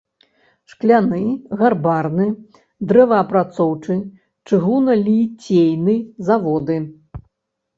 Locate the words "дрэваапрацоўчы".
2.91-3.99